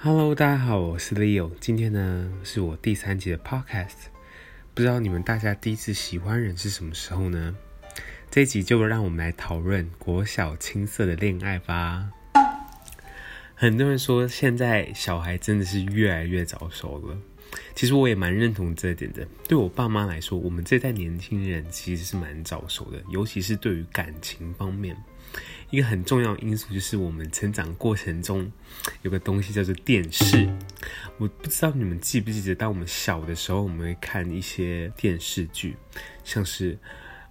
[0.00, 1.50] Hello，大家好，我是 Leo。
[1.58, 4.06] 今天呢是我第三集的 Podcast。
[4.72, 7.56] 不知道你们大家第一次喜欢人是什么时候呢？
[8.30, 12.12] 这一集就让我们来讨论国小青涩的恋爱吧。
[13.56, 17.18] 很多人说现在小孩真的是越来越早熟了，
[17.74, 19.26] 其实我也蛮认同这点的。
[19.48, 24.96] 对我爸妈来说，我们这代年轻人其实是蛮早熟的，尤其是对于感情方面。
[25.70, 28.50] 一个很重要的因素就是我们成长过程中
[29.02, 30.48] 有个东西叫做电视。
[31.18, 35.76] 我不知道你们记不记得，当我们小的时候，我们会看一些电视剧，
[36.24, 36.74] 像是《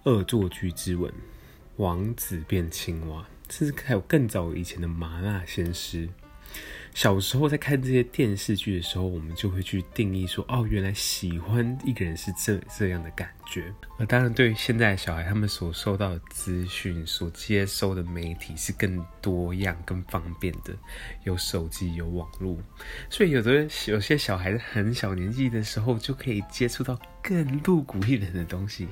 [0.04, 1.10] 恶作剧之吻》
[1.76, 3.22] 《王子变青蛙》，
[3.52, 6.06] 甚至还有更早以前的《麻辣鲜师》。
[6.94, 13.72] 小时候在看这些电视剧的时候，我们就会去定义说，哦，原来喜欢一个人是这这样的感觉。
[13.98, 20.74] 而当然，对于现在的小孩，他们所收到的资讯、所接收的媒体是更多样、更方便的，
[21.24, 22.58] 有手机、有网络，
[23.08, 26.98] 所以有的有些小孩子很小年纪的时候就可以接触到
[27.28, 28.88] 更露骨一点的东西。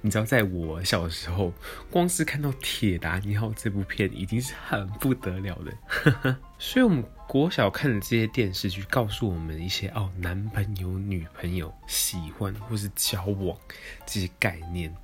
[0.00, 1.52] 你知道，在我小时候，
[1.90, 6.36] 光是看到《铁达尼号》这部片已经是很不得了的。
[6.60, 13.58] 所以，我们国小看的这些电视剧，告诉我们一些哦，男朋友、女朋友喜欢或是交往
[14.06, 14.94] 这些概念。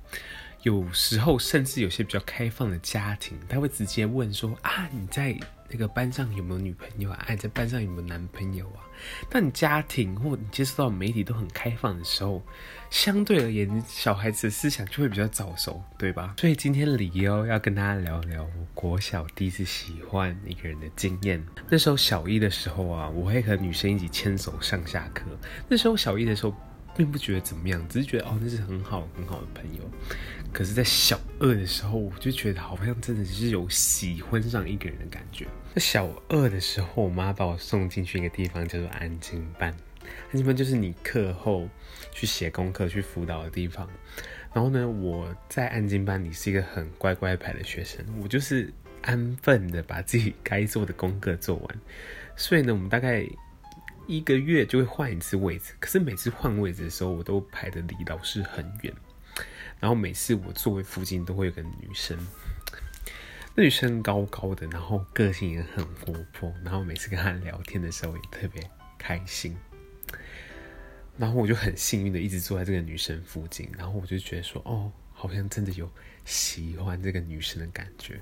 [0.63, 5.37] 有时候，甚至有些比较开放的家庭，他会直接问说：“啊，你在？”
[5.69, 7.25] 那个班上有没有女朋友啊？
[7.27, 8.81] 哎，在班上有没有男朋友啊？
[9.29, 12.41] 当你家庭或你接触到媒体都很开放的时候，
[12.89, 16.33] 相对而言，小孩子的思想就会比较早熟，对吧？
[16.37, 21.41] 所以今天理由要跟大家聊聊我国小第一次喜欢一个人的经验。
[21.69, 25.23] 那时候小一的时候啊，我会和女生一起牵手上下课。
[25.67, 26.53] 那时候小一的时候，
[26.97, 29.81] 并不觉得怎么样，只是觉得哦，那是很好很好的朋友。
[30.51, 35.47] 可是，在小二的时候，我就觉得好像真的是有喜欢上一个人的感觉。
[35.75, 39.69] 在小二的时候，我妈把我送进去一个地方，叫做安静班。
[40.31, 41.69] 安静班就是你课后
[42.11, 43.87] 去写功课、去辅导的地方。
[44.51, 48.73] 然后呢，我在安静班里是一个很乖乖牌的学生，我就是
[49.03, 51.79] 安分的把自己该做的功课做完。
[52.35, 53.23] 所以呢，我们大概
[54.07, 55.73] 一个月就会换一次位置。
[55.79, 58.91] 可是每次换位置的时候，我都排得离老师很远。
[59.79, 62.17] 然后每次我座位附近都会有个女生，
[63.55, 68.61] 那女生高高的，然后个性也很活泼，然后每次跟她聊天的时候也特别
[68.97, 69.55] 开心。
[71.17, 75.89] 然后我就很幸运的一直坐在这个女生附近，然后我就觉得说，哦，好像真的有
[76.23, 78.21] 喜欢这个女生的感觉。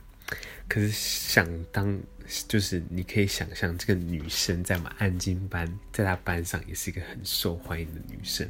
[0.67, 1.99] 可是想当
[2.47, 8.49] 就是你可以想象，这个女生在我们安亲班，在她班上也是一个很受欢迎的女生。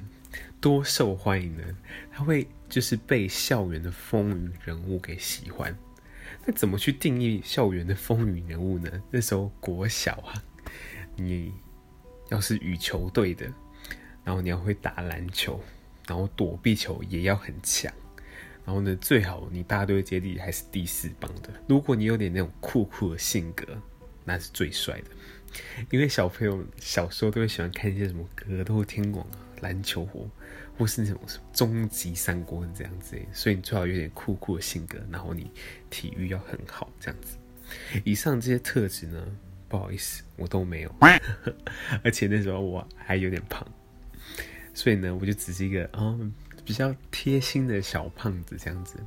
[0.59, 1.63] 多受欢迎呢？
[2.11, 5.75] 他会就是被校园的风云人物给喜欢。
[6.45, 8.89] 那怎么去定义校园的风云人物呢？
[9.11, 10.43] 那时候国小啊，
[11.15, 11.53] 你
[12.29, 13.45] 要是羽球队的，
[14.23, 15.61] 然后你要会打篮球，
[16.07, 17.91] 然后躲避球也要很强，
[18.65, 21.49] 然后呢，最好你大队接力还是第四棒的。
[21.67, 23.65] 如果你有点那种酷酷的性格，
[24.25, 25.11] 那是最帅的。
[25.91, 29.46] 因为小朋友小时候都会喜欢看一些什么格斗天王啊。
[29.61, 30.29] 篮球火，
[30.77, 35.51] 或是那种什么终极三国这样子，所以你最好有点酷酷的性格，然后你
[35.89, 37.37] 体育要很好这样子。
[38.03, 39.25] 以上这些特质呢，
[39.67, 40.95] 不好意思，我都没有，
[42.03, 43.67] 而且那时候我还有点胖，
[44.73, 46.17] 所以呢，我就只是一个啊、
[46.63, 48.97] 比较贴心的小胖子这样子，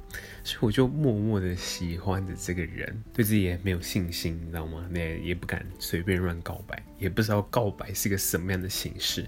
[0.45, 4.87] 所以我就默默的喜欢着这个人，对自己也没有信心，你知道吗？
[4.91, 9.27] 那，也不敢随便乱告白，也不知道告白是个什么样的形式。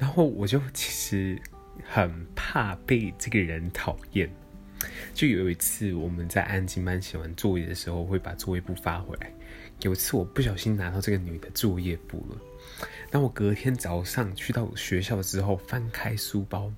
[0.00, 1.40] 然后我就其实
[1.84, 4.28] 很怕被这个人讨厌。
[5.12, 9.30] 就有一次我们在安静班写完作业的时候，会把作业簿发回来。
[9.82, 12.38] 有一次我不小心拿到这个女的作业簿了。
[13.10, 16.72] 当我隔天早上去到学校之后，翻开书包，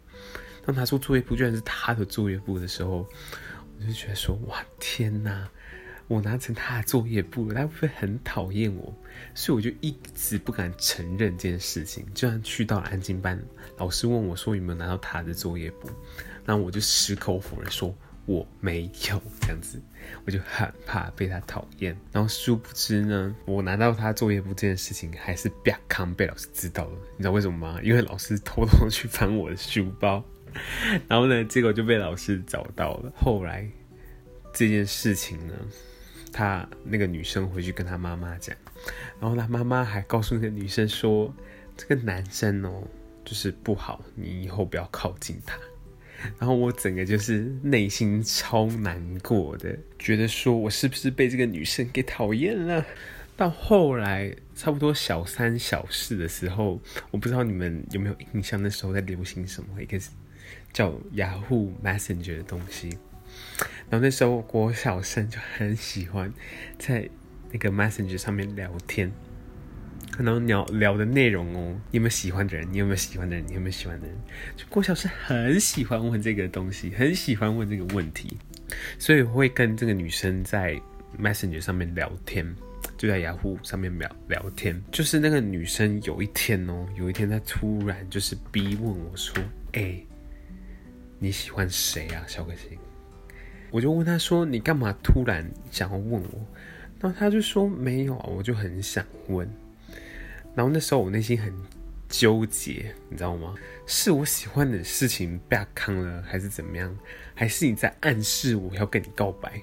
[0.66, 3.06] 当拿出作业簿居然是她的作业簿的时候，
[3.78, 5.48] 我就觉得说：哇，天哪！
[6.08, 8.94] 我拿成他的作业簿，他会不会很讨厌我？
[9.34, 12.04] 所以我就一直不敢承认这件事情。
[12.14, 13.40] 就算去到了安静班，
[13.78, 15.88] 老师问我说有没有拿到他的作业簿，
[16.44, 17.94] 然后我就矢口否认说
[18.26, 19.22] 我没有。
[19.40, 19.80] 这样子，
[20.24, 21.96] 我就很怕被他讨厌。
[22.12, 26.98] 然后殊不知呢，我拿到他作业簿这件事情还是被康被老师知道了。
[27.12, 27.80] 你知道为什么吗？
[27.82, 30.24] 因为老师偷偷去翻我的书包，
[31.08, 33.12] 然后呢，结果就被老师找到了。
[33.16, 33.68] 后来
[34.52, 35.54] 这件事情呢，
[36.32, 38.56] 他那个女生回去跟他妈妈讲，
[39.20, 41.32] 然后他妈妈还告诉那个女生说
[41.76, 42.82] ：“这个男生哦，
[43.24, 45.58] 就是不好，你以后不要靠近他。”
[46.38, 52.84] 然后我整个就是内心超难过的，觉得说我是不是被这个女生给讨厌了？
[53.36, 56.80] 到后来差不多小三小四的时候，
[57.10, 59.98] 我不知道你们有没有印象，那时候在流行什么一个
[60.72, 62.96] 叫雅虎 Messenger 的东西。
[63.92, 66.32] 然后那时候郭小生就很喜欢
[66.78, 67.06] 在
[67.50, 69.12] 那个 Messenger 上面聊天。
[70.10, 72.66] 可能聊聊的内容哦，你有没有喜欢的人？
[72.72, 73.44] 你有没有喜欢的人？
[73.46, 74.16] 你有没有喜欢的人？
[74.56, 78.38] 就国小生很喜欢问这个东西，很喜欢问这个问题，
[78.98, 80.80] 所以会跟这个女生在
[81.20, 82.50] Messenger 上面聊天，
[82.96, 84.82] 就在雅虎上面聊聊天。
[84.90, 89.36] 就是那个女生有一天哦，有一天她突然就是逼问我说
[89.72, 90.02] ：“哎、
[91.18, 92.78] 你喜欢谁啊，小可心？”
[93.72, 96.46] 我就问他说：“你干嘛突然想要问我？”
[97.00, 99.48] 然后他就说：“没有啊，我就很想问。”
[100.54, 101.52] 然后那时候我内心很
[102.08, 103.54] 纠结，你知道吗？
[103.86, 106.94] 是我喜欢的事情被他坑了，还是怎么样？
[107.34, 109.60] 还是你在暗示我要跟你告白？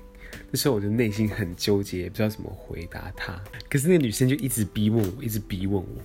[0.52, 3.40] 那时候我就内心很纠结，不知道怎么回答他。
[3.70, 6.02] 可是那个女生就一直逼问我，一直逼问我。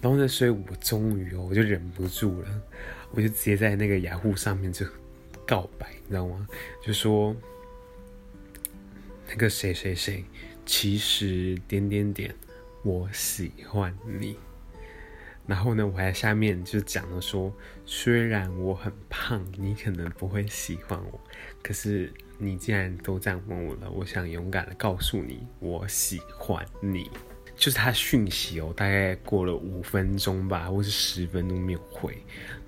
[0.00, 2.48] 然后呢，所以我终于哦，我就忍不住了，
[3.12, 4.84] 我就直接在那个雅虎上面就
[5.46, 6.46] 告白，你知道吗？
[6.82, 7.34] 就说
[9.28, 10.24] 那个谁谁谁，
[10.64, 12.34] 其实点点点。
[12.82, 14.38] 我喜欢你，
[15.44, 17.52] 然后呢，我还下面就讲了说，
[17.84, 21.20] 虽然我很胖，你可能不会喜欢我，
[21.64, 27.10] 可是你既然都这样问我了，我想勇敢的告诉你，我喜欢你。
[27.56, 32.16] 就是他讯息哦，大概过了五分钟吧，或是十分钟没有回，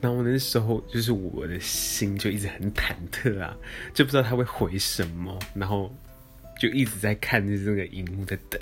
[0.01, 3.57] 然后那时候就是我的心就一直很忐忑啊，
[3.93, 5.95] 就不知道他会回什么，然后
[6.59, 8.61] 就一直在看着这个荧幕在等。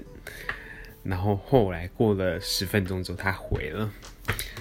[1.05, 3.89] 然后后来过了十分钟之后，他回了，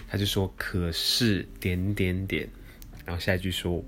[0.08, 2.48] 他就说：“可是点点点。”
[3.04, 3.84] 然后下一句说：“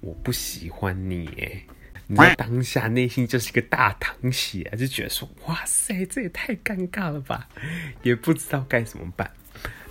[0.00, 1.62] 我不喜欢你。”哎，
[2.08, 7.48] 你在当下内心就是一个大淌血，就觉得说：“哇塞，这也太尴尬了吧！”
[8.02, 9.30] 也不知道该怎么办。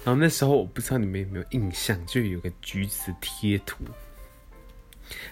[0.03, 3.85] 然后那时候我不知道你们有没有印象，就有个橘子贴图，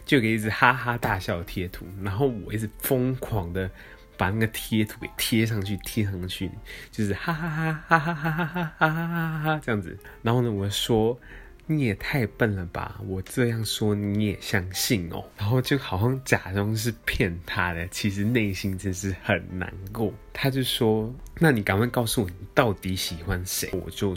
[0.06, 3.70] 就有个一直哈哈大笑的贴图，然后我一直疯狂的。
[4.18, 6.50] 把那个贴图给贴上去，贴上去，
[6.90, 10.00] 就是哈哈哈哈哈哈哈哈哈哈哈哈这样子。
[10.22, 11.20] 然后呢，我说
[11.68, 15.24] 你也太笨了吧，我这样说你也相信哦。
[15.38, 20.14] 然后就好像假装是骗他的，其实内心真是很难过。
[20.32, 24.14] 他就说：“那你赶快告诉我，你到底喜欢谁？”我就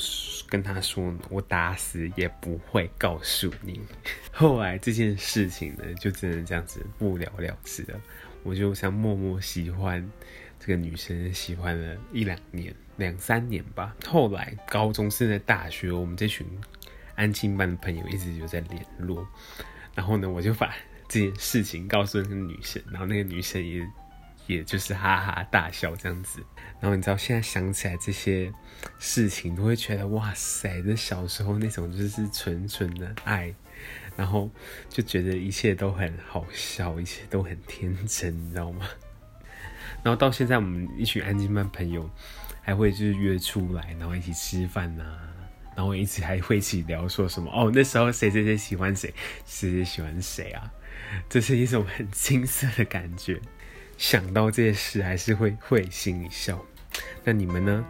[0.49, 3.81] 跟他说：“我打死也不会告诉你。
[4.31, 8.01] ”后来这件事情呢，就只能这样子不了了之了。
[8.43, 10.06] 我就想默默喜欢
[10.61, 13.94] 这个女生，喜欢了一两年、两三年吧。
[14.06, 16.47] 后来高中甚至大学，我们这群
[17.19, 19.26] 安亲班的朋友一直有在联络。
[19.94, 20.73] 然后呢，我就把
[21.09, 23.85] 这件事情告诉那个女生，然后那个女生也
[24.47, 26.41] 也就是哈哈大笑这样子。
[26.81, 28.53] 然后你知道，现在想起来这些
[28.99, 33.53] 事情，都会觉得哇塞，这小时候那种就是纯纯的爱。
[34.17, 34.50] 然后
[34.88, 38.85] 就觉得一切都很好笑，一切都很天真，你知道吗？
[40.03, 42.11] 然后到现在，我们一群安亲班朋友
[42.61, 45.05] 还会就是约出来，然后一起吃饭呐、
[45.79, 49.15] 然后一起还会一起聊说什么哦，那时候谁谁谁喜欢谁，
[49.47, 50.69] 谁谁喜欢谁啊？
[51.29, 53.41] 这是一种很青涩的感觉，
[53.97, 56.61] 想到这些事还是会会心一笑。
[57.23, 57.85] 那你们呢？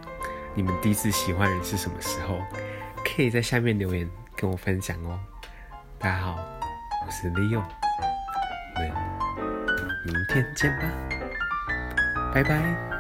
[0.55, 2.43] 你们第一次喜欢人是什么时候？
[3.07, 5.19] 可以在下面留言跟我分享哦。
[5.99, 6.37] 大家好，
[7.07, 7.63] 我是 Leo，
[8.75, 8.93] 我们
[10.05, 10.93] 明天见吧，
[12.35, 12.98] 拜拜。